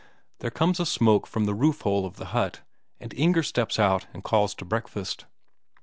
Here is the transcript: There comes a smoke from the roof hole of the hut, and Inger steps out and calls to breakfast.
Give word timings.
There 0.39 0.49
comes 0.49 0.79
a 0.79 0.85
smoke 0.87 1.27
from 1.27 1.45
the 1.45 1.53
roof 1.53 1.81
hole 1.81 2.07
of 2.07 2.15
the 2.15 2.25
hut, 2.33 2.61
and 2.99 3.13
Inger 3.13 3.43
steps 3.43 3.77
out 3.77 4.07
and 4.15 4.23
calls 4.23 4.55
to 4.55 4.65
breakfast. 4.65 5.25